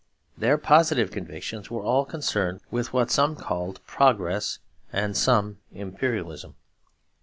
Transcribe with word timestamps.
Their 0.35 0.57
positive 0.57 1.11
convictions 1.11 1.69
were 1.69 1.83
all 1.83 2.05
concerned 2.05 2.61
with 2.71 2.91
what 2.91 3.11
some 3.11 3.35
called 3.35 3.85
progress 3.85 4.57
and 4.91 5.15
some 5.15 5.59
imperialism. 5.71 6.55